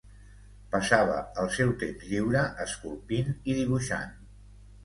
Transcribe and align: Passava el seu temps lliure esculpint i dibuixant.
Passava 0.75 1.19
el 1.43 1.51
seu 1.57 1.73
temps 1.85 2.07
lliure 2.13 2.43
esculpint 2.65 3.31
i 3.53 3.59
dibuixant. 3.63 4.21